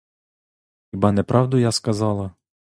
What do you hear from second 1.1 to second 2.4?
не правду я сказала?